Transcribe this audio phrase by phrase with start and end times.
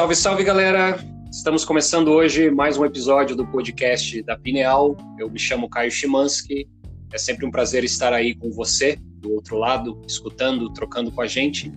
[0.00, 0.98] Salve, salve, galera!
[1.30, 4.96] Estamos começando hoje mais um episódio do podcast da Pineal.
[5.18, 6.66] Eu me chamo Caio Chimansky.
[7.12, 11.26] É sempre um prazer estar aí com você, do outro lado, escutando, trocando com a
[11.26, 11.70] gente.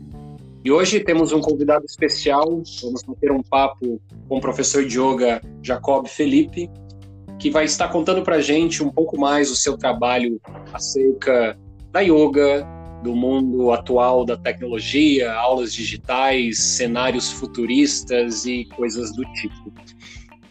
[0.63, 2.63] E hoje temos um convidado especial.
[2.81, 6.69] Vamos ter um papo com o professor de yoga Jacob Felipe,
[7.37, 10.39] que vai estar contando para a gente um pouco mais o seu trabalho
[10.71, 11.59] acerca
[11.91, 12.65] da yoga,
[13.03, 19.71] do mundo atual da tecnologia, aulas digitais, cenários futuristas e coisas do tipo.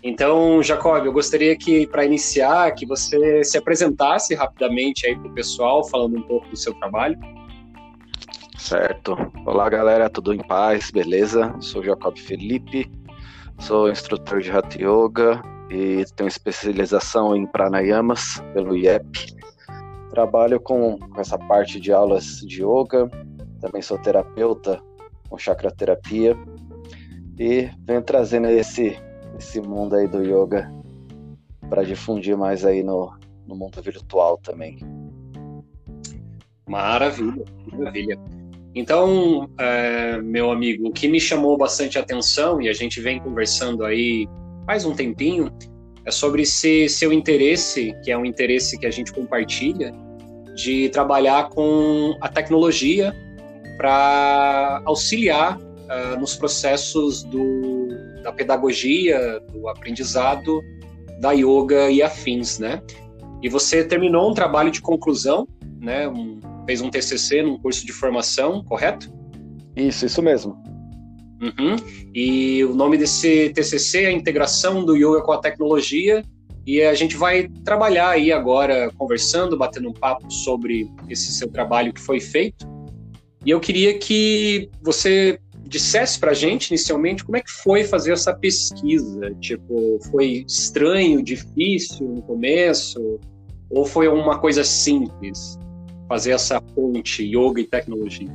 [0.03, 5.35] Então, Jacob, eu gostaria que, para iniciar, que você se apresentasse rapidamente aí para o
[5.35, 7.19] pessoal, falando um pouco do seu trabalho.
[8.59, 9.17] Certo.
[9.47, 11.55] Olá, galera, tudo em paz, beleza?
[11.61, 12.91] Sou Jacob Felipe,
[13.61, 15.41] sou instrutor de Hatha Yoga
[15.71, 19.35] e tenho especialização em pranayamas pelo IEP.
[20.13, 23.09] Trabalho com, com essa parte de aulas de yoga,
[23.61, 24.79] também sou terapeuta
[25.29, 26.37] com chakra terapia
[27.39, 28.95] e venho trazendo esse,
[29.39, 30.71] esse mundo aí do yoga
[31.71, 33.11] para difundir mais aí no,
[33.47, 34.79] no mundo virtual também.
[36.69, 38.19] Maravilha, maravilha.
[38.75, 43.83] Então, é, meu amigo, o que me chamou bastante atenção e a gente vem conversando
[43.85, 44.29] aí
[44.67, 45.51] faz um tempinho
[46.05, 49.93] é sobre seu interesse, que é um interesse que a gente compartilha,
[50.55, 53.15] de trabalhar com a tecnologia
[53.77, 57.89] para auxiliar uh, nos processos do,
[58.23, 60.61] da pedagogia, do aprendizado,
[61.21, 62.83] da yoga e afins, né?
[63.43, 65.49] E você terminou um trabalho de conclusão,
[65.81, 66.09] né?
[66.09, 69.13] Um, fez um TCC num curso de formação, correto?
[69.75, 70.63] Isso, isso mesmo.
[71.43, 71.77] Uhum.
[72.15, 76.23] E o nome desse TCC é a integração do yoga com a tecnologia.
[76.65, 81.93] E a gente vai trabalhar aí agora, conversando, batendo um papo sobre esse seu trabalho
[81.93, 82.65] que foi feito.
[83.45, 88.13] E eu queria que você dissesse para a gente, inicialmente, como é que foi fazer
[88.13, 89.35] essa pesquisa.
[89.41, 93.19] Tipo, foi estranho, difícil no começo?
[93.69, 95.59] Ou foi uma coisa simples?
[96.09, 98.31] Fazer essa ponte yoga e tecnologia?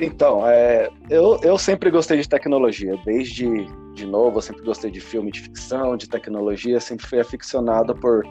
[0.00, 5.00] Então, é, eu, eu sempre gostei de tecnologia, desde de novo, eu sempre gostei de
[5.00, 8.22] filme de ficção, de tecnologia, sempre fui aficionado por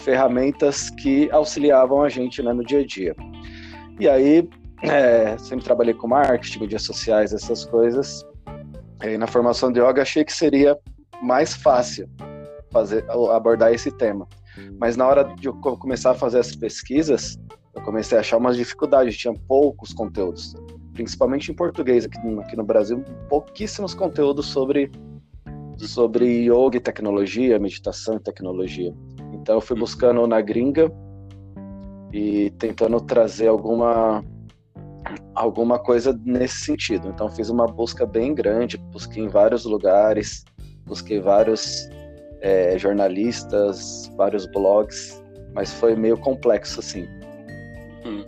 [0.00, 3.14] ferramentas que auxiliavam a gente né, no dia a dia.
[4.00, 4.48] E aí,
[4.82, 8.26] é, sempre trabalhei com marketing, mídias sociais, essas coisas.
[9.04, 10.76] E na formação de yoga, achei que seria
[11.22, 12.10] mais fácil
[12.72, 14.26] fazer abordar esse tema.
[14.80, 17.38] Mas na hora de eu começar a fazer as pesquisas,
[17.76, 20.52] eu comecei a achar umas dificuldades, tinha poucos conteúdos
[20.92, 24.90] principalmente em português aqui no, aqui no Brasil, pouquíssimos conteúdos sobre,
[25.78, 28.94] sobre yoga e tecnologia, meditação e tecnologia.
[29.32, 30.92] Então eu fui buscando na gringa
[32.12, 34.24] e tentando trazer alguma
[35.34, 37.08] alguma coisa nesse sentido.
[37.08, 40.44] Então fiz uma busca bem grande, busquei em vários lugares,
[40.86, 41.88] busquei vários
[42.40, 45.22] é, jornalistas, vários blogs,
[45.54, 47.06] mas foi meio complexo assim.
[48.04, 48.24] Hum.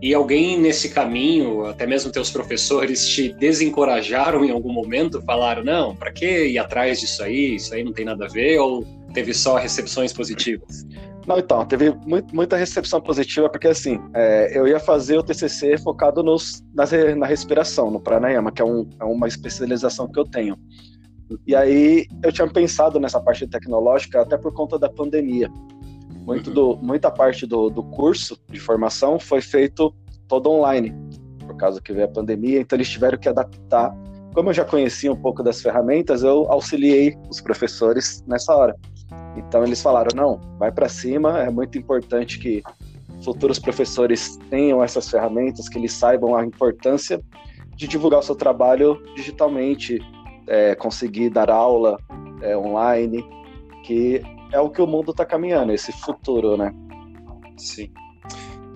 [0.00, 5.22] E alguém nesse caminho, até mesmo teus professores, te desencorajaram em algum momento?
[5.22, 7.56] Falaram, não, para que ir atrás disso aí?
[7.56, 8.58] Isso aí não tem nada a ver?
[8.58, 10.86] Ou teve só recepções positivas?
[11.26, 15.76] Não, então, teve muito, muita recepção positiva, porque assim, é, eu ia fazer o TCC
[15.76, 20.24] focado nos, nas, na respiração, no pranayama, que é, um, é uma especialização que eu
[20.24, 20.56] tenho.
[21.44, 25.50] E aí eu tinha pensado nessa parte tecnológica até por conta da pandemia.
[26.26, 29.94] Muito do, muita parte do, do curso de formação foi feito
[30.26, 30.92] todo online,
[31.46, 33.96] por causa que veio a pandemia, então eles tiveram que adaptar.
[34.34, 38.74] Como eu já conhecia um pouco das ferramentas, eu auxiliei os professores nessa hora.
[39.36, 42.60] Então eles falaram: não, vai para cima, é muito importante que
[43.22, 47.22] futuros professores tenham essas ferramentas, que eles saibam a importância
[47.76, 50.00] de divulgar o seu trabalho digitalmente,
[50.48, 51.96] é, conseguir dar aula
[52.42, 53.24] é, online,
[53.84, 56.72] que é o que o mundo está caminhando, esse futuro, né?
[57.56, 57.90] Sim.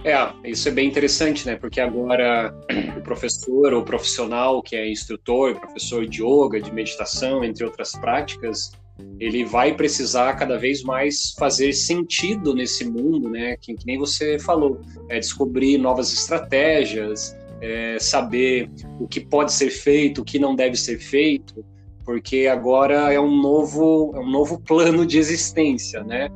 [0.03, 0.15] É,
[0.49, 1.57] isso é bem interessante, né?
[1.57, 2.55] Porque agora
[2.97, 8.73] o professor ou profissional que é instrutor, professor de yoga, de meditação, entre outras práticas,
[9.19, 13.57] ele vai precisar cada vez mais fazer sentido nesse mundo, né?
[13.61, 19.71] Que, que nem você falou, é descobrir novas estratégias, é saber o que pode ser
[19.71, 21.65] feito, o que não deve ser feito
[22.05, 26.29] porque agora é um novo, é um novo plano de existência, né?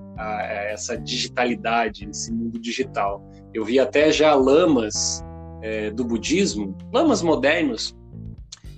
[0.71, 3.25] essa digitalidade, esse mundo digital.
[3.53, 5.25] Eu vi até já lamas
[5.63, 7.97] é, do budismo, lamas modernos,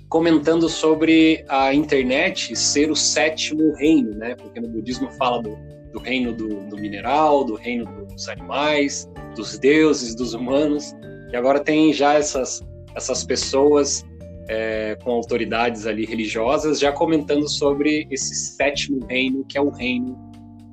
[0.09, 4.35] comentando sobre a internet ser o sétimo reino, né?
[4.35, 5.57] Porque no budismo fala do,
[5.91, 10.95] do reino do, do mineral, do reino dos animais, dos deuses, dos humanos,
[11.31, 12.61] e agora tem já essas,
[12.95, 14.05] essas pessoas
[14.47, 20.17] é, com autoridades ali religiosas, já comentando sobre esse sétimo reino, que é o reino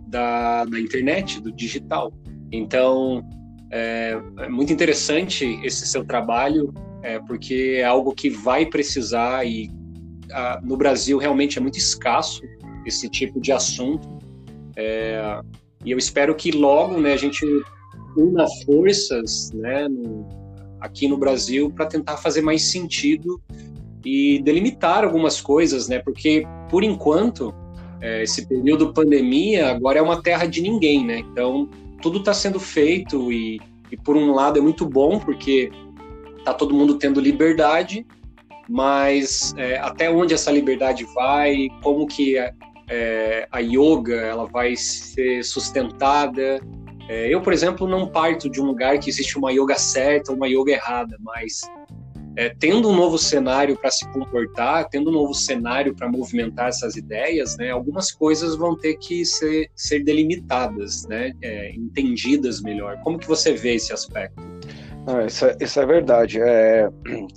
[0.06, 2.12] da, da internet, do digital.
[2.52, 3.26] Então,
[3.70, 6.72] é, é muito interessante esse seu trabalho,
[7.02, 9.68] é, porque é algo que vai precisar e
[10.30, 12.42] a, no Brasil realmente é muito escasso
[12.86, 14.08] esse tipo de assunto.
[14.76, 15.40] É,
[15.84, 17.44] e eu espero que logo né, a gente
[18.16, 20.28] una forças né, no,
[20.80, 23.40] aqui no Brasil para tentar fazer mais sentido
[24.04, 25.98] e delimitar algumas coisas, né?
[25.98, 27.54] Porque por enquanto
[28.00, 31.18] é, esse período pandemia agora é uma terra de ninguém, né?
[31.18, 31.68] Então
[32.02, 33.60] tudo está sendo feito e,
[33.90, 35.70] e por um lado é muito bom porque
[36.44, 38.06] tá todo mundo tendo liberdade,
[38.68, 42.52] mas é, até onde essa liberdade vai, como que a,
[42.88, 46.60] é, a yoga ela vai ser sustentada,
[47.08, 50.36] é, eu, por exemplo, não parto de um lugar que existe uma yoga certa ou
[50.36, 51.62] uma yoga errada, mas
[52.36, 56.96] é, tendo um novo cenário para se comportar, tendo um novo cenário para movimentar essas
[56.96, 62.98] ideias, né, algumas coisas vão ter que ser, ser delimitadas, né, é, entendidas melhor.
[63.02, 64.42] Como que você vê esse aspecto?
[65.06, 66.40] Não, isso, é, isso é verdade.
[66.40, 66.88] É,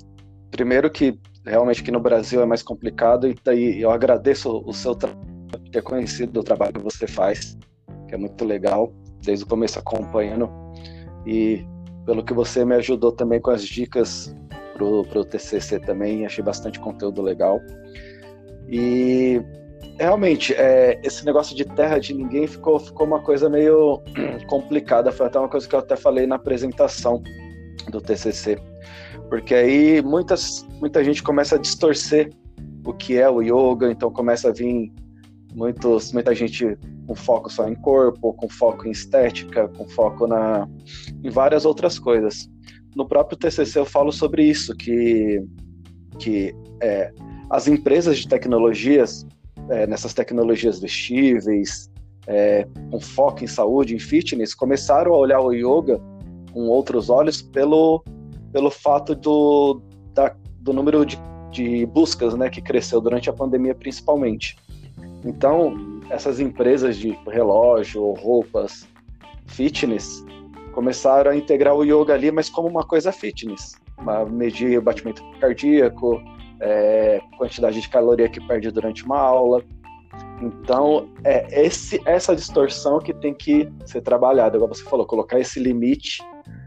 [0.49, 4.95] primeiro que realmente aqui no Brasil é mais complicado e daí eu agradeço o seu
[4.95, 5.27] trabalho,
[5.71, 7.57] ter conhecido o trabalho que você faz,
[8.07, 8.91] que é muito legal
[9.23, 10.49] desde o começo acompanhando
[11.25, 11.65] e
[12.05, 14.33] pelo que você me ajudou também com as dicas
[14.77, 17.59] pro, pro TCC também, achei bastante conteúdo legal.
[18.69, 19.41] E
[19.99, 24.01] realmente, é, esse negócio de terra de ninguém ficou, ficou uma coisa meio
[24.47, 25.11] complicada.
[25.11, 27.23] Foi até uma coisa que eu até falei na apresentação
[27.89, 28.57] do TCC.
[29.29, 32.29] Porque aí muitas, muita gente começa a distorcer
[32.85, 34.93] o que é o yoga, então começa a vir
[35.53, 40.67] muitos, muita gente com foco só em corpo, com foco em estética, com foco na,
[41.23, 42.49] em várias outras coisas.
[42.97, 45.39] No próprio TCC eu falo sobre isso, que,
[46.17, 46.51] que
[46.81, 47.13] é,
[47.47, 49.23] as empresas de tecnologias,
[49.69, 51.91] é, nessas tecnologias vestíveis,
[52.25, 56.01] é, com foco em saúde, em fitness, começaram a olhar o yoga
[56.51, 58.03] com outros olhos pelo,
[58.51, 59.79] pelo fato do,
[60.15, 61.19] da, do número de,
[61.51, 64.57] de buscas né, que cresceu durante a pandemia, principalmente.
[65.23, 68.87] Então, essas empresas de relógio ou roupas
[69.45, 70.25] fitness
[70.77, 75.23] começaram a integrar o yoga ali, mas como uma coisa fitness, uma medir o batimento
[75.41, 76.21] cardíaco,
[76.61, 79.63] é, quantidade de caloria que perde durante uma aula.
[80.39, 85.59] Então, é esse, essa distorção que tem que ser trabalhada, como você falou, colocar esse
[85.59, 86.21] limite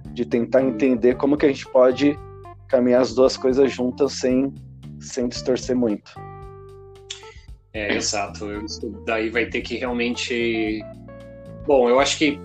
[0.07, 2.19] de tentar entender como que a gente pode
[2.67, 4.53] caminhar as duas coisas juntas sem,
[4.99, 6.13] sem distorcer muito.
[7.73, 8.45] É, exato.
[9.07, 10.85] Daí vai ter que realmente.
[11.65, 12.41] Bom, eu acho que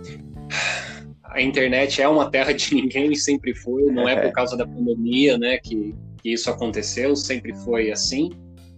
[1.36, 4.66] a internet é uma terra de ninguém e sempre foi, não é por causa da
[4.66, 8.32] pandemia, né, que, que isso aconteceu, sempre foi assim.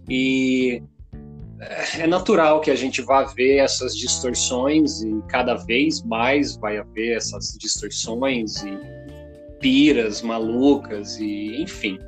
[0.08, 0.82] E
[1.98, 7.16] é natural que a gente vá ver essas distorções e cada vez mais vai haver
[7.16, 8.78] essas distorções e
[9.60, 11.98] piras malucas e enfim.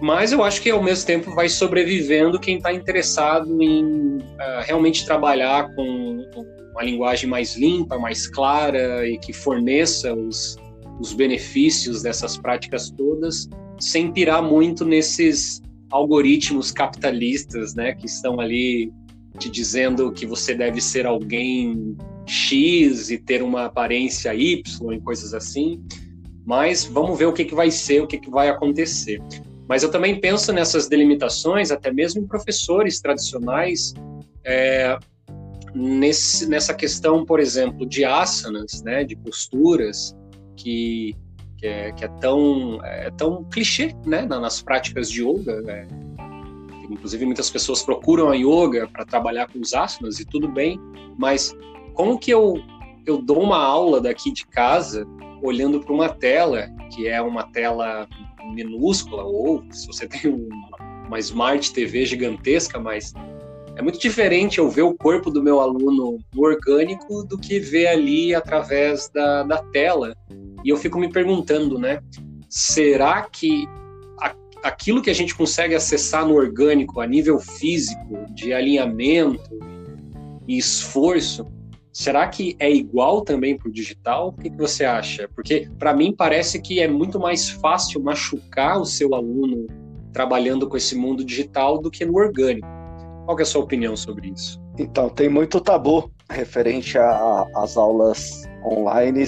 [0.00, 5.04] Mas eu acho que ao mesmo tempo vai sobrevivendo quem está interessado em uh, realmente
[5.04, 6.24] trabalhar com
[6.72, 10.56] uma linguagem mais limpa, mais clara e que forneça os,
[10.98, 13.48] os benefícios dessas práticas todas,
[13.78, 18.92] sem pirar muito nesses algoritmos capitalistas, né, que estão ali
[19.38, 25.34] te dizendo que você deve ser alguém X e ter uma aparência Y e coisas
[25.34, 25.82] assim.
[26.46, 29.20] Mas vamos ver o que, que vai ser, o que, que vai acontecer.
[29.70, 33.94] Mas eu também penso nessas delimitações, até mesmo em professores tradicionais,
[34.44, 34.98] é,
[35.72, 40.12] nesse, nessa questão, por exemplo, de asanas, né, de posturas,
[40.56, 41.14] que,
[41.56, 45.62] que, é, que é, tão, é tão clichê né, nas práticas de yoga.
[45.62, 45.86] Né?
[46.90, 50.80] Inclusive, muitas pessoas procuram a yoga para trabalhar com os asanas e tudo bem,
[51.16, 51.56] mas
[51.94, 52.60] como que eu,
[53.06, 55.06] eu dou uma aula daqui de casa
[55.40, 58.08] olhando para uma tela, que é uma tela
[58.44, 60.48] minúscula, ou se você tem
[61.06, 63.12] uma Smart TV gigantesca, mas
[63.76, 67.86] é muito diferente eu ver o corpo do meu aluno no orgânico do que ver
[67.86, 70.14] ali através da, da tela.
[70.64, 72.02] E eu fico me perguntando, né?
[72.48, 73.66] Será que
[74.20, 79.58] a, aquilo que a gente consegue acessar no orgânico a nível físico, de alinhamento
[80.46, 81.46] e esforço,
[81.92, 84.28] Será que é igual também para o digital?
[84.28, 85.28] O que, que você acha?
[85.34, 89.66] Porque para mim parece que é muito mais fácil machucar o seu aluno
[90.12, 92.66] trabalhando com esse mundo digital do que no orgânico.
[93.24, 94.60] Qual é a sua opinião sobre isso?
[94.78, 99.24] Então, tem muito tabu referente às aulas online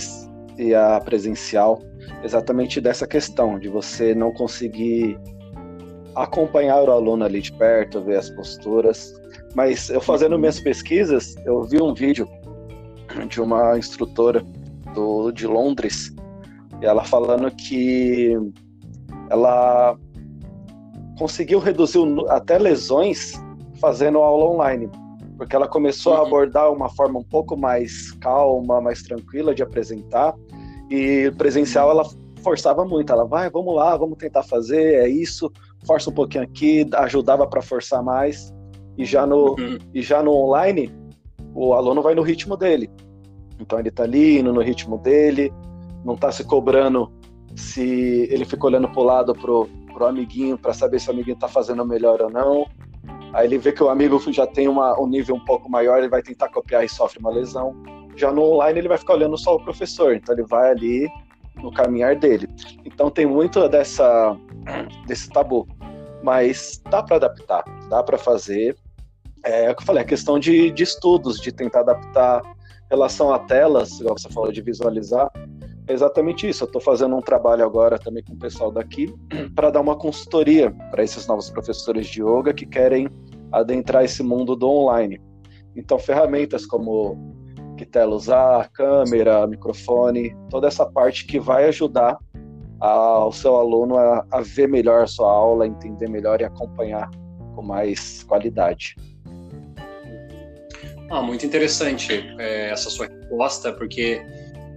[0.56, 1.80] e a presencial,
[2.22, 5.18] exatamente dessa questão de você não conseguir
[6.14, 9.14] acompanhar o aluno ali de perto, ver as posturas.
[9.54, 12.28] Mas eu fazendo minhas pesquisas, eu vi um vídeo
[13.28, 14.44] de uma instrutora
[14.94, 16.14] do, de Londres,
[16.80, 18.36] ela falando que
[19.30, 19.96] ela
[21.18, 23.32] conseguiu reduzir até lesões
[23.80, 24.90] fazendo aula online,
[25.36, 26.26] porque ela começou a uhum.
[26.26, 30.34] abordar uma forma um pouco mais calma, mais tranquila de apresentar,
[30.90, 32.04] e presencial ela
[32.42, 35.50] forçava muito, ela vai, vamos lá, vamos tentar fazer, é isso,
[35.86, 38.52] força um pouquinho aqui, ajudava para forçar mais.
[38.98, 39.78] E já no uhum.
[39.94, 40.92] e já no online,
[41.54, 42.90] o aluno vai no ritmo dele.
[43.58, 45.52] Então ele está ali indo no ritmo dele,
[46.04, 47.12] não está se cobrando
[47.54, 51.34] se ele fica olhando para o lado pro, pro amiguinho para saber se o amiguinho
[51.34, 52.66] está fazendo melhor ou não.
[53.32, 56.08] Aí ele vê que o amigo já tem uma, um nível um pouco maior, ele
[56.08, 57.74] vai tentar copiar e sofre uma lesão.
[58.16, 61.08] Já no online ele vai ficar olhando só o professor, então ele vai ali
[61.56, 62.48] no caminhar dele.
[62.84, 64.36] Então tem muito dessa
[65.06, 65.66] desse tabu,
[66.22, 68.76] mas dá para adaptar, dá para fazer.
[69.44, 72.42] É, é o que eu falei, a questão de, de estudos, de tentar adaptar
[72.90, 75.30] relação a telas, igual você falou de visualizar,
[75.86, 76.64] é exatamente isso.
[76.64, 79.12] Eu estou fazendo um trabalho agora também com o pessoal daqui
[79.54, 83.08] para dar uma consultoria para esses novos professores de yoga que querem
[83.50, 85.20] adentrar esse mundo do online.
[85.74, 87.16] Então, ferramentas como
[87.76, 92.18] que tela usar, câmera, microfone, toda essa parte que vai ajudar
[92.78, 97.10] ao seu aluno a, a ver melhor a sua aula, entender melhor e acompanhar
[97.54, 98.96] com mais qualidade.
[101.12, 104.22] Ah, muito interessante é, essa sua resposta, porque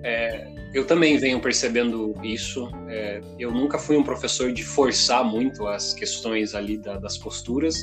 [0.04, 2.70] é, eu também venho percebendo isso.
[2.90, 7.78] É, eu nunca fui um professor de forçar muito as questões ali da, das posturas,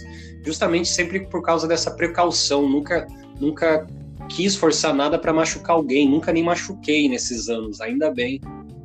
[0.45, 2.69] justamente sempre por causa dessa precaução.
[2.69, 3.07] Nunca,
[3.41, 3.87] nunca
[4.29, 8.39] quis forçar nada para machucar alguém, nunca nem machuquei nesses anos, ainda bem.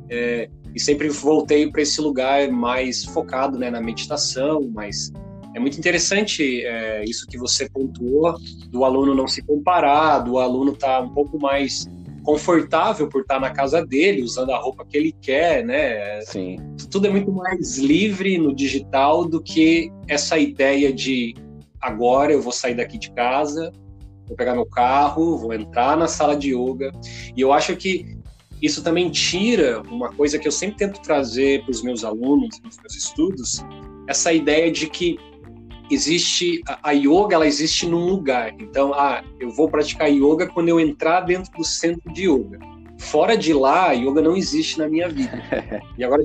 [0.08, 5.12] É, e sempre voltei para esse lugar mais focado né, na meditação, mas
[5.54, 8.34] é muito interessante é, isso que você pontuou,
[8.70, 11.86] do aluno não se comparar, do aluno estar tá um pouco mais
[12.22, 16.20] confortável por estar na casa dele, usando a roupa que ele quer, né?
[16.20, 16.56] Sim.
[16.90, 21.34] Tudo é muito mais livre no digital do que essa ideia de
[21.80, 23.72] agora eu vou sair daqui de casa,
[24.26, 26.92] vou pegar meu carro, vou entrar na sala de yoga.
[27.34, 28.18] E eu acho que
[28.60, 32.76] isso também tira uma coisa que eu sempre tento trazer para os meus alunos, nos
[32.76, 33.64] meus estudos,
[34.06, 35.18] essa ideia de que
[35.90, 38.54] existe a, yoga, ela existe num lugar.
[38.58, 42.58] Então, ah, eu vou praticar yoga quando eu entrar dentro do centro de yoga.
[42.98, 45.42] Fora de lá, a yoga não existe na minha vida.
[45.98, 46.22] E agora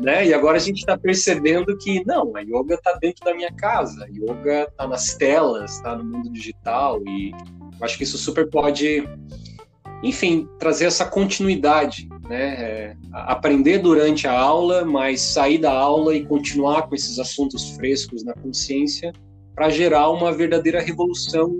[0.00, 0.26] né?
[0.26, 4.04] E agora a gente está percebendo que não, a yoga está dentro da minha casa,
[4.04, 8.48] a yoga está nas telas, está no mundo digital e eu acho que isso super
[8.48, 9.08] pode,
[10.02, 12.54] enfim, trazer essa continuidade, né?
[12.54, 18.22] É, aprender durante a aula, mas sair da aula e continuar com esses assuntos frescos
[18.22, 19.12] na consciência
[19.54, 21.52] para gerar uma verdadeira revolução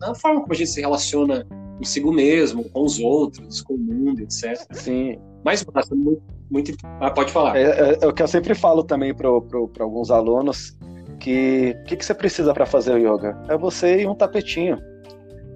[0.00, 1.46] na forma como a gente se relaciona
[1.78, 4.56] consigo mesmo, com os outros, com o mundo, etc.
[4.72, 5.18] Sim.
[5.44, 7.56] Mas muito, muito ah, pode falar.
[7.56, 10.76] É, é, é, o que eu sempre falo também para alguns alunos
[11.20, 13.38] que o que, que você precisa para fazer o yoga?
[13.48, 14.78] É você e um tapetinho.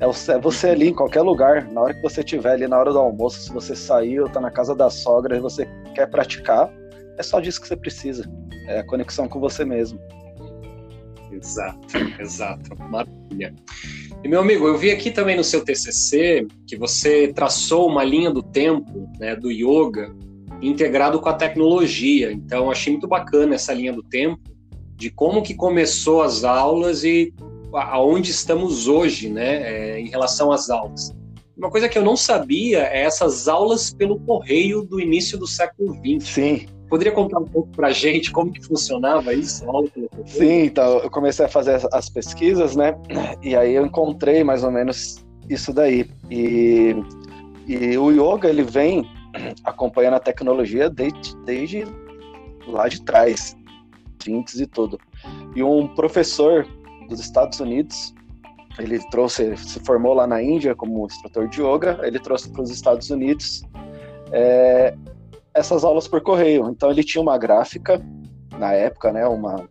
[0.00, 0.06] É
[0.38, 3.40] você ali em qualquer lugar, na hora que você estiver ali na hora do almoço,
[3.40, 6.70] se você saiu, tá na casa da sogra e você quer praticar,
[7.16, 8.30] é só disso que você precisa.
[8.68, 9.98] É a conexão com você mesmo.
[11.32, 12.76] Exato, exato.
[12.88, 13.54] Maravilha.
[14.22, 18.30] E meu amigo, eu vi aqui também no seu TCC que você traçou uma linha
[18.30, 20.14] do tempo, né, do yoga,
[20.62, 22.32] integrado com a tecnologia.
[22.32, 24.40] Então, achei muito bacana essa linha do tempo
[24.96, 27.32] de como que começou as aulas e
[27.74, 31.14] aonde estamos hoje, né, é, em relação às aulas.
[31.56, 35.94] Uma coisa que eu não sabia é essas aulas pelo correio do início do século
[35.94, 36.28] XX.
[36.28, 36.66] Sim.
[36.88, 39.64] Poderia contar um pouco para a gente como que funcionava isso?
[40.24, 42.96] Sim, então eu comecei a fazer as pesquisas, né,
[43.42, 45.16] e aí eu encontrei mais ou menos
[45.48, 46.08] isso daí.
[46.30, 46.94] E,
[47.66, 49.04] e o yoga ele vem
[49.64, 51.84] acompanhando a tecnologia desde, desde
[52.66, 53.56] lá de trás,
[54.24, 54.98] 20 e tudo.
[55.54, 56.66] E um professor
[57.08, 58.14] dos Estados Unidos.
[58.78, 62.70] Ele trouxe, se formou lá na Índia como instrutor de yoga, ele trouxe para os
[62.70, 63.62] Estados Unidos
[64.30, 64.94] é,
[65.52, 66.70] essas aulas por correio.
[66.70, 68.00] Então ele tinha uma gráfica
[68.56, 69.68] na época, né, uma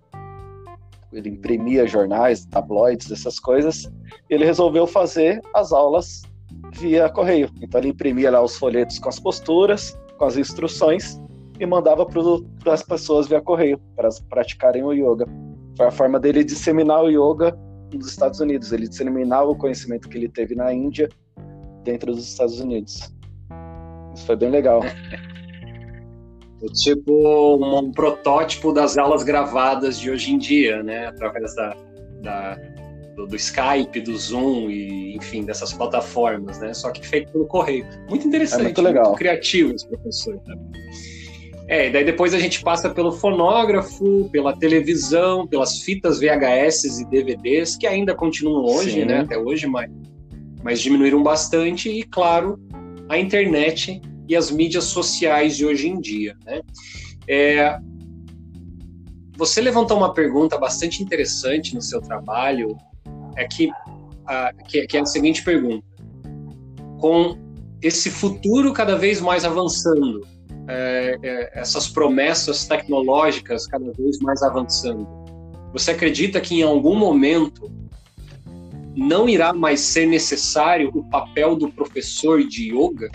[1.13, 3.89] ele imprimia jornais, tabloides, essas coisas.
[4.29, 6.21] Ele resolveu fazer as aulas
[6.73, 7.49] via correio.
[7.61, 11.19] Então ele imprimia lá os folhetos com as posturas, com as instruções
[11.59, 15.25] e mandava para as pessoas via correio para praticarem o yoga.
[15.77, 17.55] Foi a forma dele disseminar o yoga
[17.93, 18.73] nos Estados Unidos.
[18.73, 21.07] Ele disseminava o conhecimento que ele teve na Índia
[21.83, 23.13] dentro dos Estados Unidos.
[24.15, 24.81] Isso foi bem legal.
[26.59, 31.05] É tipo um, um, protótipo das aulas gravadas de hoje em dia, né?
[31.05, 31.77] Através da,
[32.23, 32.55] da
[33.15, 36.73] do, do, Skype, do Zoom e, enfim, dessas plataformas, né?
[36.73, 37.85] Só que feito pelo correio.
[38.09, 39.05] Muito interessante, é muito, legal.
[39.05, 40.39] muito criativo esse professor.
[40.39, 40.55] Tá?
[41.67, 47.05] É, e daí depois a gente passa pelo fonógrafo, pela televisão, pelas fitas VHS e
[47.09, 49.05] DVDs, que ainda continuam hoje, Sim.
[49.05, 49.19] né?
[49.19, 49.91] Até hoje, mas,
[50.63, 52.57] mas diminuíram bastante, e claro,
[53.09, 56.37] a internet e as mídias sociais de hoje em dia.
[56.45, 56.61] Né?
[57.27, 57.77] É,
[59.35, 62.77] você levantou uma pergunta bastante interessante no seu trabalho,
[63.35, 63.69] é que,
[64.25, 65.85] a, que, que é a seguinte pergunta:
[66.97, 67.37] com
[67.81, 70.25] esse futuro cada vez mais avançando,
[70.67, 75.07] é, é, essas promessas tecnológicas cada vez mais avançando,
[75.73, 77.71] você acredita que em algum momento
[78.95, 83.11] não irá mais ser necessário o papel do professor de yoga?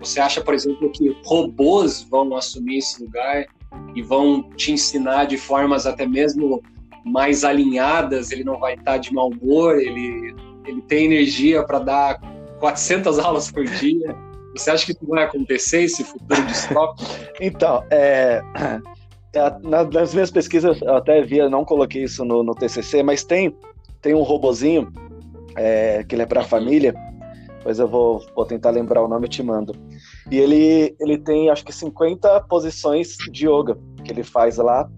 [0.00, 3.46] Você acha, por exemplo, que robôs vão assumir esse lugar
[3.94, 6.60] e vão te ensinar de formas até mesmo
[7.04, 8.32] mais alinhadas?
[8.32, 10.34] Ele não vai estar de mau humor, ele,
[10.66, 12.20] ele tem energia para dar
[12.58, 14.16] 400 aulas por dia.
[14.56, 17.10] Você acha que isso vai acontecer, esse futuro distópico?
[17.40, 18.42] então, é,
[19.34, 23.56] é nas minhas pesquisas, eu até via, não coloquei isso no, no TCC, mas tem,
[24.00, 24.92] tem um robozinho
[25.56, 26.94] é, que ele é para a família,
[27.62, 29.74] Pois eu vou, vou tentar lembrar o nome e te mando.
[30.30, 34.90] E ele, ele tem, acho que 50 posições de yoga que ele faz lá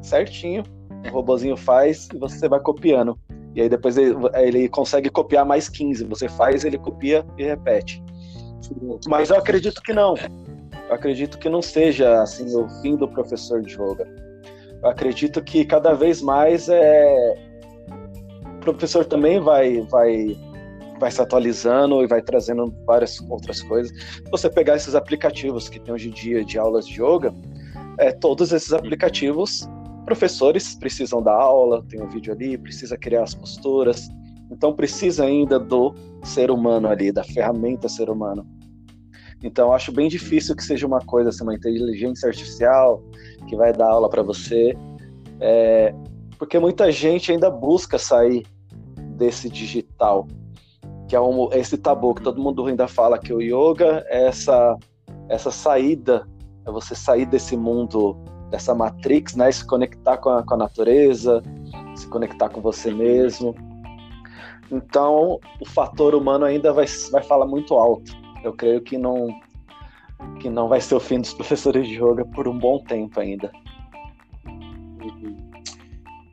[0.00, 0.62] certinho.
[1.08, 3.18] O robozinho faz e você vai copiando.
[3.54, 6.04] E aí depois ele, ele consegue copiar mais 15.
[6.04, 8.02] Você faz, ele copia e repete.
[9.06, 10.14] Mas eu acredito que não.
[10.88, 14.06] Eu acredito que não seja assim o fim do professor de yoga.
[14.82, 17.34] Eu acredito que cada vez mais é
[18.60, 20.36] o professor também vai vai
[20.98, 23.92] vai se atualizando e vai trazendo várias outras coisas.
[24.30, 27.34] Você pegar esses aplicativos que tem hoje em dia de aulas de yoga,
[27.98, 29.68] é, todos esses aplicativos,
[30.04, 34.08] professores precisam dar aula, tem um vídeo ali, precisa criar as posturas,
[34.50, 38.46] então precisa ainda do ser humano ali, da ferramenta ser humano.
[39.42, 43.02] Então acho bem difícil que seja uma coisa assim, uma inteligência artificial
[43.48, 44.76] que vai dar aula para você,
[45.40, 45.94] é,
[46.38, 48.46] porque muita gente ainda busca sair
[49.16, 50.26] desse digital
[51.08, 54.76] que é um, esse tabu que todo mundo ainda fala que o yoga é essa
[55.28, 56.26] essa saída,
[56.64, 58.16] é você sair desse mundo,
[58.50, 61.42] dessa matrix, né, se conectar com a, com a natureza,
[61.96, 63.54] se conectar com você mesmo.
[64.70, 68.12] Então, o fator humano ainda vai, vai falar muito alto.
[68.46, 69.28] Eu creio que não
[70.40, 73.52] que não vai ser o fim dos professores de yoga por um bom tempo ainda.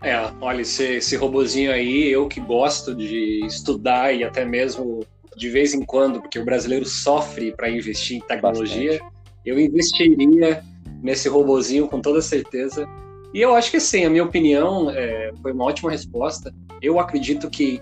[0.02, 5.50] É, olha, esse, esse robozinho aí, eu que gosto de estudar e até mesmo de
[5.50, 9.14] vez em quando, porque o brasileiro sofre para investir em tecnologia, Bastante.
[9.46, 10.64] eu investiria
[11.02, 12.88] nesse robozinho com toda certeza.
[13.34, 16.54] E eu acho que sim, a minha opinião é, foi uma ótima resposta.
[16.82, 17.82] Eu acredito que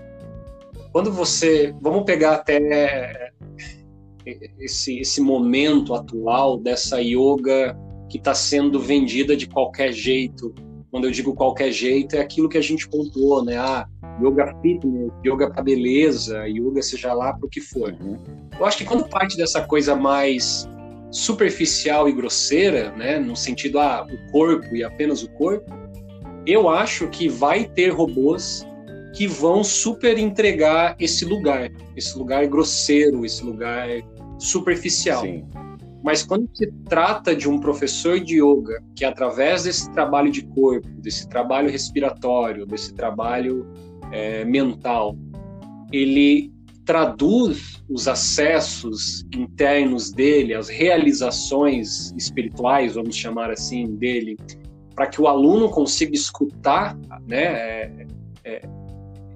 [0.92, 1.74] quando você.
[1.80, 3.32] Vamos pegar até
[4.58, 7.76] esse, esse momento atual dessa yoga
[8.08, 10.54] que está sendo vendida de qualquer jeito
[10.92, 13.56] quando eu digo qualquer jeito, é aquilo que a gente pontuou, né?
[13.56, 13.88] Ah,
[14.20, 17.96] yoga fitness, yoga para beleza, yoga seja lá para o que for.
[17.98, 18.18] Uhum.
[18.60, 20.68] Eu acho que quando parte dessa coisa mais
[21.10, 25.64] superficial e grosseira, né, no sentido ah, o corpo e apenas o corpo,
[26.46, 28.66] eu acho que vai ter robôs
[29.14, 33.88] que vão super entregar esse lugar, esse lugar grosseiro, esse lugar
[34.42, 35.22] superficial.
[35.22, 35.44] Sim.
[36.02, 40.88] Mas quando se trata de um professor de yoga que, através desse trabalho de corpo,
[41.00, 43.66] desse trabalho respiratório, desse trabalho
[44.10, 45.16] é, mental,
[45.92, 46.52] ele
[46.84, 54.36] traduz os acessos internos dele, as realizações espirituais, vamos chamar assim, dele,
[54.94, 58.06] para que o aluno consiga escutar né, é,
[58.44, 58.62] é,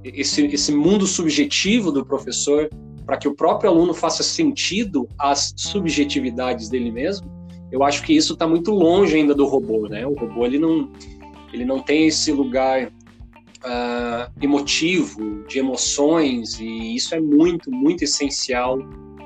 [0.02, 2.68] esse, esse mundo subjetivo do professor
[3.06, 7.30] para que o próprio aluno faça sentido às subjetividades dele mesmo,
[7.70, 10.04] eu acho que isso está muito longe ainda do robô, né?
[10.04, 10.90] O robô ele não,
[11.52, 18.78] ele não tem esse lugar uh, emotivo, de emoções, e isso é muito, muito essencial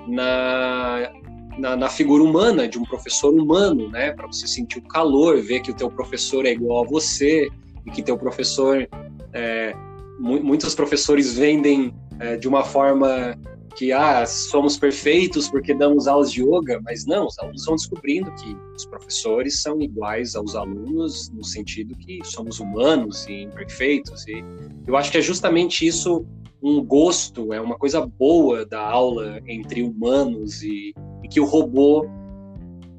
[0.07, 1.11] na,
[1.59, 4.13] na, na, figura humana, de um professor humano, né?
[4.13, 7.49] Para você sentir o calor, ver que o teu professor é igual a você,
[7.87, 8.87] e que teu professor...
[9.33, 9.75] É,
[10.19, 13.39] muitos professores vendem é, de uma forma
[13.77, 18.31] que ah, somos perfeitos porque damos aulas de yoga, mas não, os alunos vão descobrindo
[18.33, 24.27] que os professores são iguais aos alunos no sentido que somos humanos e imperfeitos.
[24.27, 24.45] E
[24.87, 26.27] eu acho que é justamente isso
[26.63, 32.07] um gosto, é uma coisa boa da aula entre humanos e, e que o robô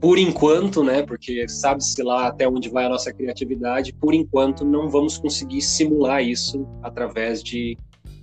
[0.01, 4.89] por enquanto, né, porque sabe-se lá até onde vai a nossa criatividade, por enquanto não
[4.89, 7.77] vamos conseguir simular isso através de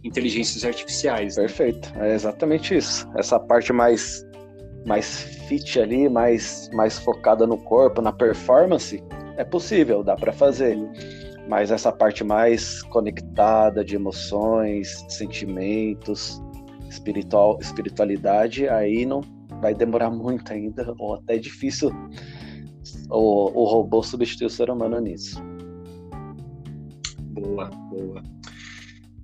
[0.05, 1.37] inteligências artificiais.
[1.37, 1.43] Né?
[1.43, 3.09] Perfeito, é exatamente isso.
[3.17, 4.27] Essa parte mais
[4.87, 9.03] mais fit ali, mais mais focada no corpo, na performance,
[9.37, 10.79] é possível, dá para fazer.
[11.49, 16.41] Mas essa parte mais conectada de emoções, sentimentos,
[16.89, 19.23] espiritual, espiritualidade, aí não
[19.61, 21.91] vai demorar muito ainda, ou até é difícil
[23.11, 25.43] o, o robô substituir o ser humano nisso.
[27.33, 28.23] Boa, boa.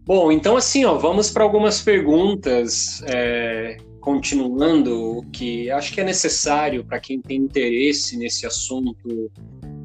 [0.06, 6.84] Bom, então assim, ó, vamos para algumas perguntas, é, continuando, que acho que é necessário
[6.84, 9.30] para quem tem interesse nesse assunto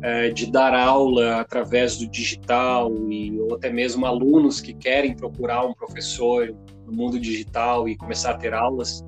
[0.01, 5.65] é, de dar aula através do digital e ou até mesmo alunos que querem procurar
[5.65, 6.53] um professor
[6.85, 9.01] no mundo digital e começar a ter aulas.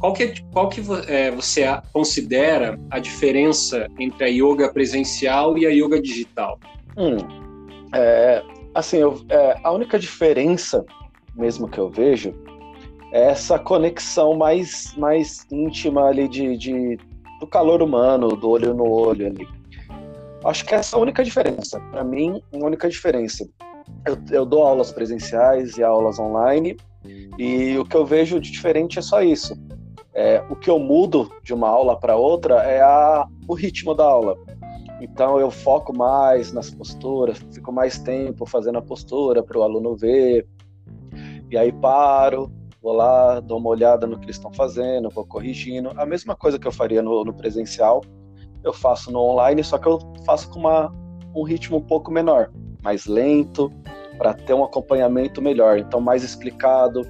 [0.00, 5.66] Qual que, é, qual que é, você considera a diferença entre a yoga presencial e
[5.66, 6.58] a yoga digital?
[6.96, 7.16] Hum,
[7.94, 8.42] é,
[8.74, 10.84] assim, eu, é, a única diferença
[11.34, 12.34] mesmo que eu vejo
[13.12, 16.98] é essa conexão mais, mais íntima ali de, de,
[17.40, 19.48] do calor humano, do olho no olho ali.
[20.44, 21.80] Acho que essa é a única diferença.
[21.90, 23.48] Para mim, a única diferença.
[24.04, 26.76] Eu, eu dou aulas presenciais e aulas online,
[27.38, 29.54] e o que eu vejo de diferente é só isso
[30.18, 34.02] é, o que eu mudo de uma aula para outra é a, o ritmo da
[34.02, 34.36] aula.
[35.00, 39.96] Então eu foco mais nas posturas, fico mais tempo fazendo a postura para o aluno
[39.96, 40.46] ver.
[41.50, 42.50] E aí paro,
[42.82, 45.92] vou lá, dou uma olhada no que eles estão fazendo, vou corrigindo.
[45.96, 48.02] A mesma coisa que eu faria no, no presencial,
[48.64, 50.92] eu faço no online, só que eu faço com uma,
[51.34, 52.50] um ritmo um pouco menor,
[52.82, 53.72] mais lento,
[54.16, 55.78] para ter um acompanhamento melhor.
[55.78, 57.02] Então, mais explicado,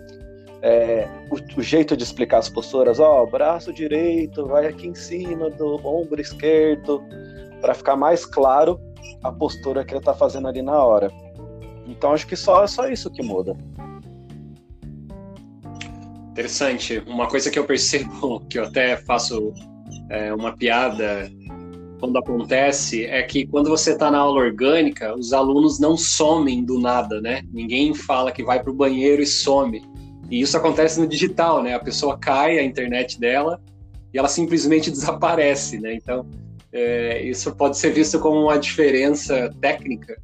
[0.61, 5.48] é, o, o, jeito de explicar as posturas, ó, braço direito vai aqui em cima
[5.51, 7.03] do ombro esquerdo,
[7.61, 8.81] para ficar mais claro
[9.23, 11.11] a postura que ele está fazendo ali na hora.
[11.87, 13.57] Então acho que só só isso que muda.
[16.31, 17.03] Interessante.
[17.07, 19.53] Uma coisa que eu percebo, que eu até faço
[20.09, 21.31] é, uma piada
[21.99, 26.79] quando acontece, é que quando você está na aula orgânica, os alunos não somem do
[26.79, 27.42] nada, né?
[27.53, 29.83] Ninguém fala que vai para o banheiro e some
[30.31, 31.75] e isso acontece no digital, né?
[31.75, 33.61] A pessoa cai a internet dela
[34.12, 35.94] e ela simplesmente desaparece, né?
[35.94, 36.27] Então,
[36.72, 40.20] é, isso pode ser visto como uma diferença técnica,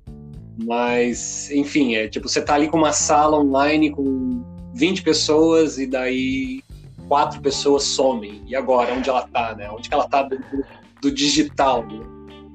[0.62, 5.86] mas, enfim, é tipo, você tá ali com uma sala online com 20 pessoas e
[5.86, 6.62] daí
[7.08, 8.42] quatro pessoas somem.
[8.46, 9.70] E agora, onde ela tá, né?
[9.70, 10.38] Onde que ela tá do,
[11.00, 12.00] do digital, né?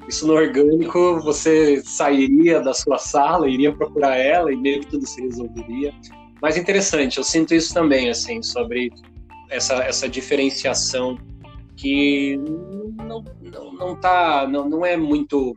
[0.07, 5.05] Isso no orgânico, você sairia da sua sala, iria procurar ela e meio que tudo
[5.05, 5.93] se resolveria.
[6.41, 8.91] Mas interessante, eu sinto isso também, assim, sobre
[9.49, 11.17] essa, essa diferenciação
[11.79, 12.37] que
[12.97, 15.55] não, não, não tá, não, não é muito,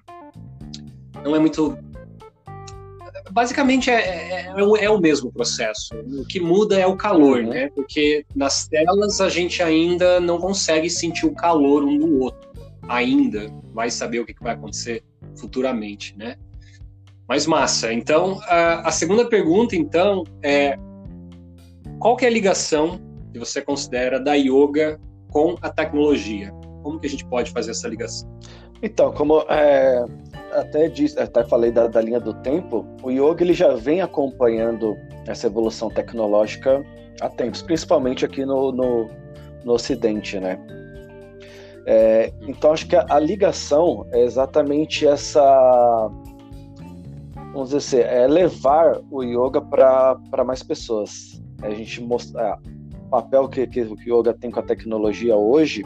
[1.24, 1.76] não é muito,
[3.32, 7.48] basicamente é, é, é, é o mesmo processo, o que muda é o calor, uhum.
[7.48, 12.52] né, porque nas telas a gente ainda não consegue sentir o calor um do outro,
[12.88, 15.02] ainda, vai saber o que vai acontecer
[15.36, 16.36] futuramente, né,
[17.28, 17.92] mas massa.
[17.92, 20.78] Então, a, a segunda pergunta, então, é
[21.98, 23.00] qual que é a ligação
[23.32, 25.00] que você considera da yoga
[25.32, 26.52] com a tecnologia?
[26.82, 28.28] Como que a gente pode fazer essa ligação?
[28.82, 30.04] Então, como é,
[30.52, 34.96] até, disse, até falei da, da, linha do tempo, o yoga ele já vem acompanhando
[35.26, 36.84] essa evolução tecnológica
[37.20, 39.08] há tempos, principalmente aqui no, no,
[39.64, 40.58] no Ocidente, né?
[41.86, 46.10] É, então, acho que a, a ligação é exatamente essa
[47.52, 51.40] vamos dizer assim, é levar o yoga para mais pessoas.
[51.62, 52.58] É a gente mostrar
[53.12, 55.82] papel que, que o yoga tem com a tecnologia hoje,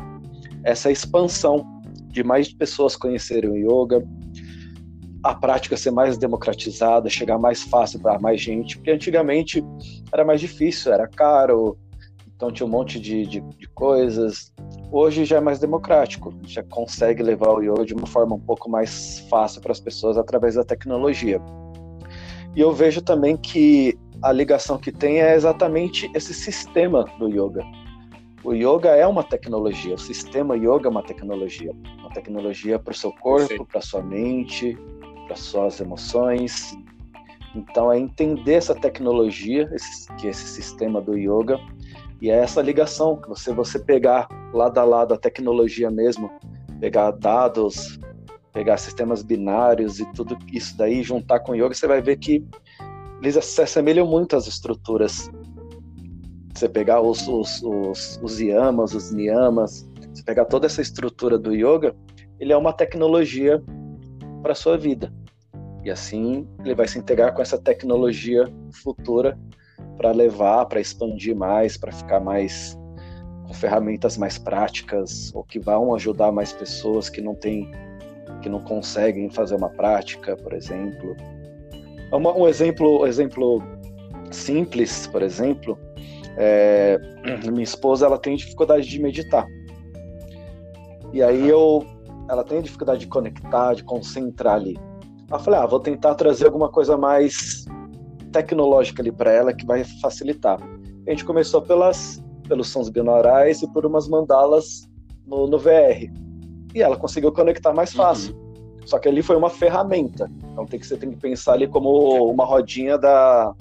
[0.62, 1.66] essa expansão
[2.06, 4.06] de mais pessoas conhecerem o yoga,
[5.24, 9.60] a prática ser mais democratizada, chegar mais fácil para mais gente, porque antigamente
[10.12, 11.76] era mais difícil, era caro,
[12.36, 14.52] então tinha um monte de, de, de coisas.
[14.92, 18.70] Hoje já é mais democrático, já consegue levar o yoga de uma forma um pouco
[18.70, 21.40] mais fácil para as pessoas através da tecnologia.
[22.54, 27.64] E eu vejo também que a ligação que tem é exatamente esse sistema do yoga.
[28.42, 31.72] O yoga é uma tecnologia, o sistema yoga é uma tecnologia.
[31.98, 34.78] Uma tecnologia para o seu corpo, para sua mente,
[35.26, 36.76] para suas emoções.
[37.54, 41.58] Então é entender essa tecnologia, esse, que é esse sistema do yoga,
[42.20, 46.30] e é essa ligação, que você, você pegar lado a lado a tecnologia mesmo,
[46.80, 47.98] pegar dados,
[48.52, 52.44] pegar sistemas binários e tudo isso daí, juntar com yoga, você vai ver que
[53.20, 55.30] eles se assemelham muito às estruturas.
[56.54, 61.54] Você pegar os, os, os, os yamas, os niyamas, Você pegar toda essa estrutura do
[61.54, 61.94] yoga,
[62.40, 63.62] ele é uma tecnologia
[64.42, 65.12] para sua vida.
[65.84, 69.38] E assim ele vai se integrar com essa tecnologia futura
[69.96, 72.76] para levar, para expandir mais, para ficar mais
[73.46, 77.70] com ferramentas mais práticas ou que vão ajudar mais pessoas que não têm
[78.42, 81.16] que não conseguem fazer uma prática, por exemplo.
[82.12, 83.62] Uma, um exemplo, exemplo
[84.30, 85.78] simples, por exemplo,
[86.36, 86.98] é,
[87.50, 89.46] minha esposa ela tem dificuldade de meditar.
[91.12, 91.84] E aí eu,
[92.28, 94.78] ela tem dificuldade de conectar, de concentrar ali.
[95.30, 97.64] Eu falei, ah, vou tentar trazer alguma coisa mais
[98.32, 100.58] tecnológica ali para ela que vai facilitar.
[101.06, 104.88] A gente começou pelas, pelos sons binaurais e por umas mandalas
[105.26, 106.10] no, no VR
[106.76, 107.96] e ela conseguiu conectar mais uhum.
[107.96, 108.34] fácil.
[108.34, 108.45] Uhum.
[108.86, 110.30] Só que ali foi uma ferramenta.
[110.52, 113.52] Então tem que, você tem que pensar ali como uma rodinha da,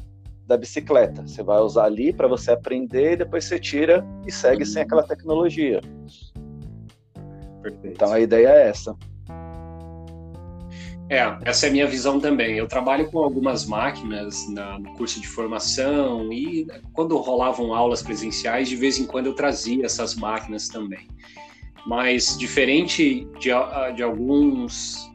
[0.46, 1.28] da bicicleta.
[1.28, 5.02] Você vai usar ali para você aprender e depois você tira e segue sem aquela
[5.02, 5.82] tecnologia.
[7.62, 7.88] Perfeito.
[7.88, 8.96] Então a ideia é essa.
[11.10, 12.56] É, essa é a minha visão também.
[12.58, 18.70] Eu trabalho com algumas máquinas na, no curso de formação e quando rolavam aulas presenciais,
[18.70, 21.08] de vez em quando eu trazia essas máquinas também
[21.86, 23.52] mas diferente de,
[23.96, 25.12] de alguns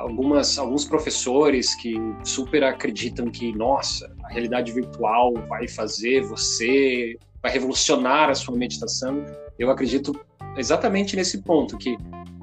[0.00, 7.52] algumas alguns professores que super acreditam que nossa a realidade virtual vai fazer você vai
[7.52, 9.24] revolucionar a sua meditação
[9.58, 10.18] eu acredito
[10.56, 11.96] exatamente nesse ponto que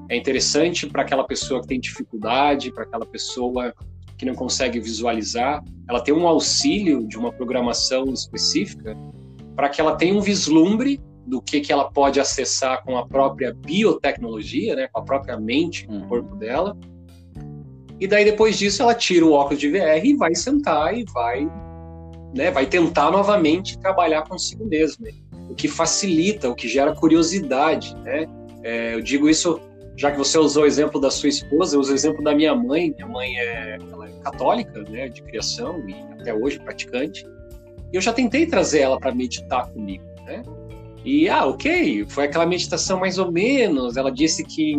[0.09, 3.73] é interessante para aquela pessoa que tem dificuldade para aquela pessoa
[4.15, 8.95] que não consegue visualizar ela tem um auxílio de uma programação específica
[9.55, 13.53] para que ela tenha um vislumbre do que, que ela pode acessar com a própria
[13.53, 16.77] biotecnologia, né, com a própria mente, com o corpo dela.
[17.99, 21.49] E daí depois disso ela tira o óculos de VR e vai sentar e vai,
[22.35, 25.07] né, vai tentar novamente trabalhar consigo mesma,
[25.49, 28.25] o que facilita, o que gera curiosidade, né?
[28.63, 29.61] É, eu digo isso
[29.97, 32.53] já que você usou o exemplo da sua esposa, eu uso o exemplo da minha
[32.53, 32.91] mãe.
[32.91, 37.25] Minha mãe é, ela é católica, né, de criação e até hoje praticante.
[37.93, 40.43] E eu já tentei trazer ela para meditar comigo, né?
[41.05, 43.95] E, ah, ok, foi aquela meditação mais ou menos.
[43.95, 44.73] Ela disse que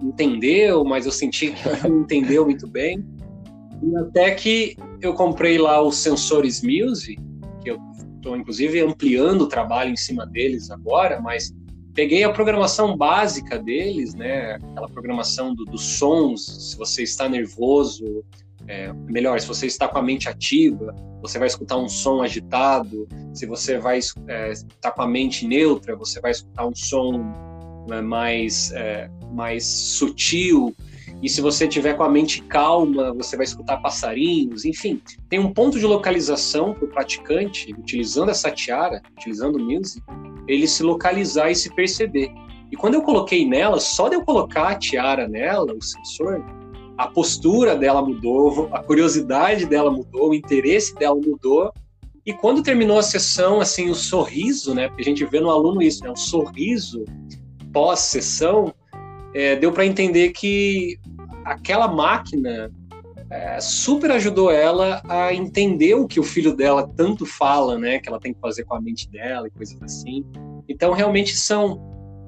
[0.00, 3.04] entendeu, mas eu senti que não entendeu muito bem.
[3.82, 7.16] E até que eu comprei lá os sensores Muse,
[7.60, 7.80] que eu
[8.14, 11.52] estou inclusive ampliando o trabalho em cima deles agora, mas
[11.92, 14.54] peguei a programação básica deles, né?
[14.70, 18.24] Aquela programação do, dos sons, se você está nervoso,
[18.68, 23.08] é, melhor, se você está com a mente ativa, você vai escutar um som agitado.
[23.32, 27.24] Se você vai é, estar com a mente neutra, você vai escutar um som
[27.88, 30.74] né, mais, é, mais sutil.
[31.22, 34.64] E se você tiver com a mente calma, você vai escutar passarinhos.
[34.64, 40.02] Enfim, tem um ponto de localização para o praticante, utilizando essa tiara, utilizando o music,
[40.48, 42.32] ele se localizar e se perceber.
[42.72, 46.42] E quando eu coloquei nela, só de eu colocar a tiara nela, o sensor,
[47.02, 51.72] a postura dela mudou, a curiosidade dela mudou, o interesse dela mudou.
[52.24, 54.86] E quando terminou a sessão, assim, o sorriso, né?
[54.86, 56.10] Porque a gente vê no aluno isso, né?
[56.10, 57.04] O sorriso
[57.72, 58.72] pós-sessão,
[59.34, 60.96] é, deu para entender que
[61.44, 62.70] aquela máquina
[63.28, 67.98] é, super ajudou ela a entender o que o filho dela tanto fala, né?
[67.98, 70.24] Que ela tem que fazer com a mente dela e coisas assim.
[70.68, 71.82] Então, realmente são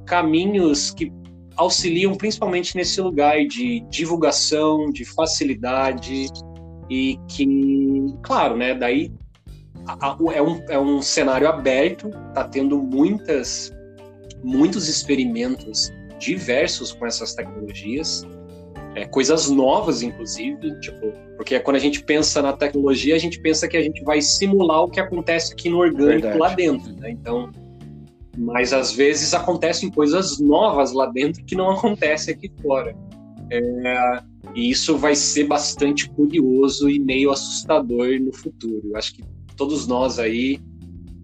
[0.04, 1.12] caminhos que
[1.56, 6.26] auxiliam principalmente nesse lugar de divulgação, de facilidade
[6.90, 7.46] e que,
[8.22, 9.12] claro, né, daí
[10.32, 13.72] é, um, é um cenário aberto, tá tendo muitas,
[14.42, 18.26] muitos experimentos diversos com essas tecnologias,
[18.94, 23.66] é, coisas novas, inclusive, tipo, porque quando a gente pensa na tecnologia, a gente pensa
[23.66, 26.38] que a gente vai simular o que acontece aqui no orgânico Verdade.
[26.38, 27.10] lá dentro, né?
[27.10, 27.50] Então,
[28.36, 32.96] mas às vezes acontecem coisas novas lá dentro que não acontecem aqui fora.
[33.50, 34.22] É,
[34.54, 38.80] e isso vai ser bastante curioso e meio assustador no futuro.
[38.84, 39.22] Eu acho que
[39.56, 40.60] todos nós aí,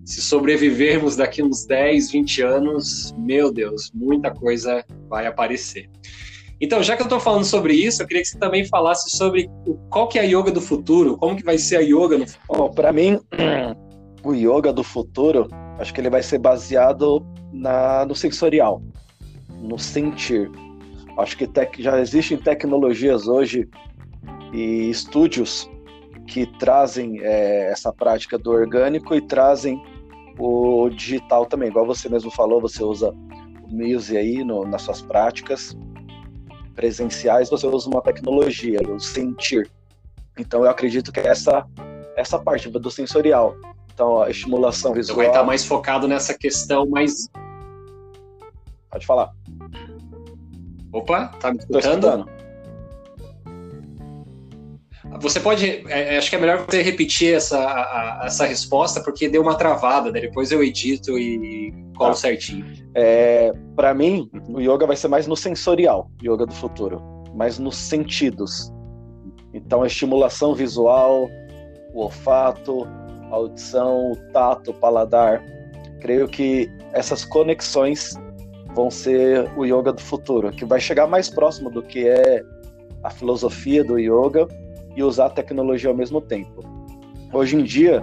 [0.05, 5.89] se sobrevivermos daqui uns 10, 20 anos, meu Deus, muita coisa vai aparecer.
[6.61, 9.49] Então, já que eu estou falando sobre isso, eu queria que você também falasse sobre
[9.89, 12.71] qual que é a yoga do futuro, como que vai ser a yoga no futuro.
[12.75, 13.19] Para mim,
[14.23, 15.49] o yoga do futuro
[15.81, 18.83] Acho que ele vai ser baseado na, no sensorial,
[19.49, 20.51] no sentir.
[21.17, 23.67] Acho que tec, já existem tecnologias hoje
[24.53, 25.71] e estúdios
[26.27, 29.83] que trazem é, essa prática do orgânico e trazem
[30.39, 31.69] o digital também.
[31.69, 35.75] Igual você mesmo falou, você usa o Muse aí no, nas suas práticas
[36.75, 39.71] presenciais, você usa uma tecnologia, o sentir.
[40.39, 41.67] Então eu acredito que essa
[42.17, 43.57] essa parte do sensorial
[43.93, 45.15] então, a estimulação visual.
[45.15, 47.29] Então vai estar mais focado nessa questão mais.
[48.91, 49.31] Pode falar.
[50.93, 52.29] Opa, tá me escutando?
[55.21, 59.29] Você pode, é, é, acho que é melhor você repetir essa, a, essa resposta, porque
[59.29, 60.21] deu uma travada, né?
[60.21, 62.17] depois eu edito e colo tá.
[62.17, 62.65] certinho.
[62.95, 67.03] É, Para mim, o yoga vai ser mais no sensorial, yoga do futuro,
[67.35, 68.73] mais nos sentidos.
[69.53, 71.29] Então, a estimulação visual,
[71.93, 72.87] o olfato,
[73.31, 75.43] audição, o tato, o paladar.
[76.01, 78.15] Creio que essas conexões
[78.75, 82.43] vão ser o yoga do futuro, que vai chegar mais próximo do que é
[83.03, 84.47] a filosofia do yoga
[84.97, 86.63] e usar a tecnologia ao mesmo tempo.
[87.33, 88.03] Hoje em dia,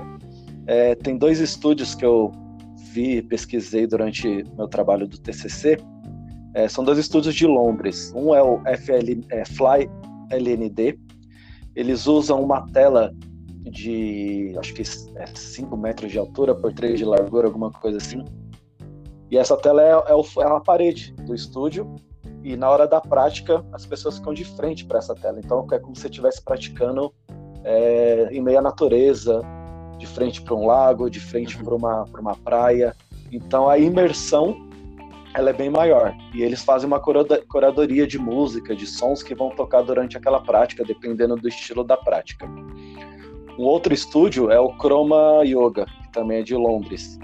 [0.68, 2.32] é, tem dois estúdios que eu
[2.92, 5.78] vi, pesquisei durante meu trabalho do TCC.
[6.54, 8.12] É, são dois estúdios de Londres.
[8.16, 9.90] Um é o FL, é, Fly
[10.32, 10.98] LND.
[11.76, 13.14] Eles usam uma tela
[13.70, 18.24] de, acho que é 5 metros de altura por 3 de largura, alguma coisa assim.
[19.30, 21.96] E essa tela é, é, o, é a parede do estúdio
[22.44, 25.40] e na hora da prática as pessoas ficam de frente para essa tela.
[25.40, 27.14] Então é como se você estivesse praticando
[27.64, 29.42] é, em meio à natureza,
[29.98, 31.64] de frente para um lago, de frente uhum.
[31.64, 32.96] para uma, uma praia.
[33.32, 34.68] Então a imersão
[35.34, 39.50] ela é bem maior e eles fazem uma curadoria de música, de sons que vão
[39.50, 42.50] tocar durante aquela prática, dependendo do estilo da prática.
[43.58, 47.18] Um outro estúdio é o Chroma Yoga, que também é de Londres.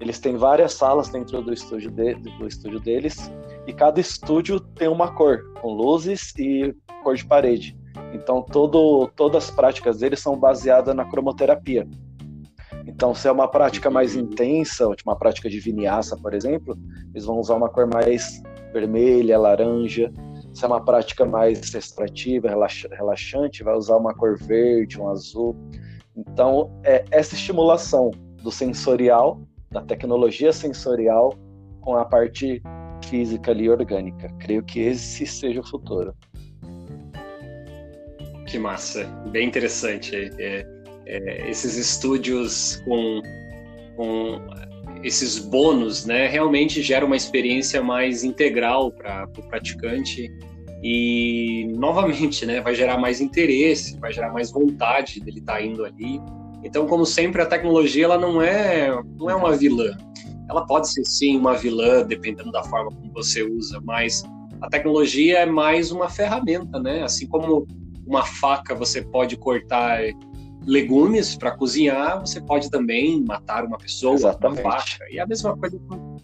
[0.00, 3.30] Eles têm várias salas dentro do estúdio, de, do estúdio deles
[3.66, 7.76] e cada estúdio tem uma cor, com luzes e cor de parede.
[8.12, 11.86] Então todo, todas as práticas deles são baseadas na cromoterapia.
[12.86, 16.78] Então, se é uma prática mais intensa, uma prática de vinyasa, por exemplo,
[17.12, 18.42] eles vão usar uma cor mais
[18.72, 20.12] vermelha, laranja.
[20.54, 25.56] Se é uma prática mais extrativa, relaxante, vai usar uma cor verde, um azul.
[26.16, 29.40] Então, é essa estimulação do sensorial,
[29.72, 31.34] da tecnologia sensorial,
[31.80, 32.62] com a parte
[33.08, 34.28] física ali orgânica.
[34.38, 36.14] Creio que esse seja o futuro.
[38.46, 40.14] Que massa, bem interessante.
[40.38, 40.64] É,
[41.06, 43.20] é, esses estúdios com,
[43.96, 44.40] com
[45.04, 50.28] esses bônus, né, realmente gera uma experiência mais integral para o pra praticante
[50.82, 55.84] e novamente, né, vai gerar mais interesse, vai gerar mais vontade dele estar tá indo
[55.84, 56.20] ali.
[56.62, 59.96] Então, como sempre, a tecnologia ela não é não é uma vilã
[60.48, 64.22] ela pode ser sim uma vilã, dependendo da forma como você usa, mas
[64.60, 67.02] a tecnologia é mais uma ferramenta, né?
[67.02, 67.66] Assim como
[68.06, 70.00] uma faca você pode cortar
[70.66, 74.60] legumes para cozinhar, você pode também matar uma pessoa Exatamente.
[74.62, 75.04] uma faca.
[75.10, 76.16] E a mesma coisa com,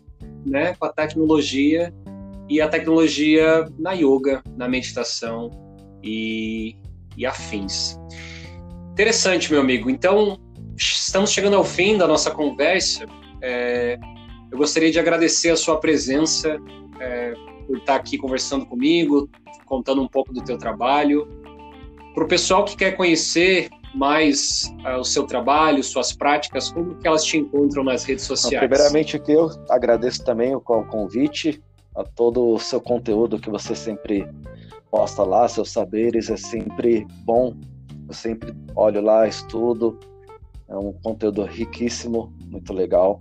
[0.47, 1.93] né, com a tecnologia
[2.49, 5.51] e a tecnologia na yoga, na meditação
[6.03, 6.77] e,
[7.17, 7.99] e afins.
[8.93, 9.89] Interessante, meu amigo.
[9.89, 10.39] Então,
[10.77, 13.07] estamos chegando ao fim da nossa conversa.
[13.41, 13.99] É,
[14.51, 16.59] eu gostaria de agradecer a sua presença,
[16.99, 17.35] é,
[17.67, 19.31] por estar aqui conversando comigo,
[19.65, 21.29] contando um pouco do teu trabalho.
[22.15, 27.07] Para o pessoal que quer conhecer mais uh, o seu trabalho, suas práticas, como que
[27.07, 28.67] elas te encontram nas redes sociais?
[28.67, 31.63] primeiramente aqui eu agradeço também o convite,
[31.97, 34.27] a todo o seu conteúdo que você sempre
[34.91, 37.55] posta lá, seus saberes, é sempre bom.
[38.09, 39.99] Eu sempre olho lá, estudo,
[40.69, 43.19] é um conteúdo riquíssimo, muito legal.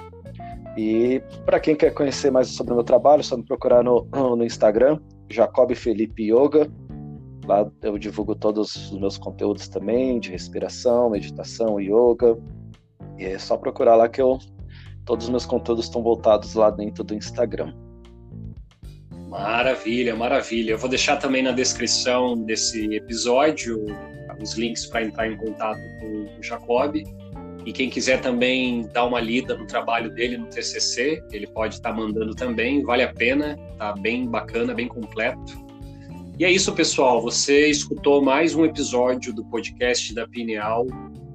[0.77, 4.07] E para quem quer conhecer mais sobre o meu trabalho, é só me procurar no,
[4.11, 6.71] no Instagram, Jacob Felipe Yoga.
[7.49, 12.37] Lá eu divulgo todos os meus conteúdos também, de respiração, meditação, yoga.
[13.17, 14.37] E é só procurar lá que eu
[15.03, 17.73] todos os meus conteúdos estão voltados lá dentro do Instagram.
[19.27, 20.73] Maravilha, maravilha.
[20.73, 23.83] Eu vou deixar também na descrição desse episódio
[24.39, 26.97] os links para entrar em contato com o Jacob.
[27.65, 31.89] E quem quiser também dar uma lida no trabalho dele no TCC, ele pode estar
[31.89, 35.68] tá mandando também, vale a pena, tá bem bacana, bem completo.
[36.39, 37.21] E é isso, pessoal.
[37.21, 40.87] Você escutou mais um episódio do podcast da Pineal.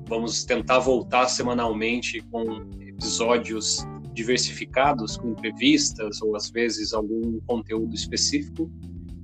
[0.09, 8.71] Vamos tentar voltar semanalmente com episódios diversificados, com entrevistas ou às vezes algum conteúdo específico.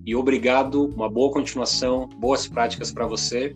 [0.05, 3.55] E obrigado, uma boa continuação, boas práticas para você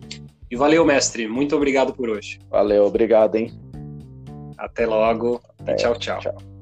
[0.49, 1.27] e valeu, mestre.
[1.27, 2.39] Muito obrigado por hoje.
[2.49, 3.53] Valeu, obrigado, hein?
[4.57, 5.39] Até logo.
[5.59, 6.19] Até, tchau, tchau.
[6.21, 6.54] tchau.